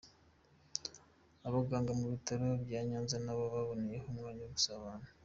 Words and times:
Abaganga 1.47 1.91
mu 1.99 2.05
bitaro 2.13 2.45
bya 2.65 2.79
Nyanza 2.89 3.15
nabo 3.25 3.43
baboneyeho 3.53 4.05
umwanya 4.11 4.41
wo 4.43 4.51
gusabana. 4.55 5.07